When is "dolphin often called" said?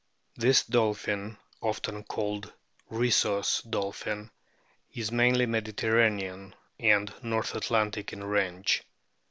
0.63-2.51